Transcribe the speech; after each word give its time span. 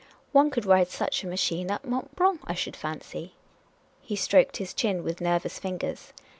"One 0.31 0.49
could 0.49 0.65
ride 0.65 0.87
such 0.87 1.23
a 1.23 1.27
machine 1.27 1.69
up 1.69 1.85
Mont 1.85 2.15
Blanc, 2.15 2.41
I 2.45 2.55
should 2.55 2.75
fancy." 2.75 3.35
He 4.01 4.15
stroked 4.15 4.57
his 4.57 4.73
chin 4.73 5.03
with 5.03 5.21
nervous 5.21 5.59
fingers. 5.59 6.11